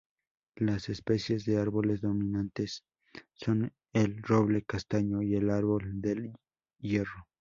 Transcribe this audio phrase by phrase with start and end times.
[0.55, 2.83] Las especies de árboles dominantes
[3.35, 6.33] son el roble castaño y el árbol del
[6.79, 7.27] hierro.